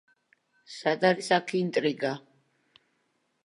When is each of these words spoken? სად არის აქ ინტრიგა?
სად 0.75 1.05
არის 1.11 1.31
აქ 1.39 1.55
ინტრიგა? 1.61 2.15